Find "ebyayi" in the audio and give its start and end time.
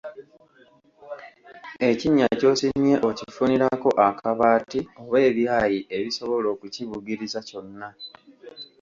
5.29-5.79